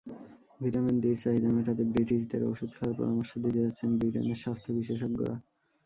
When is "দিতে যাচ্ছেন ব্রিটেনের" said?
3.43-4.39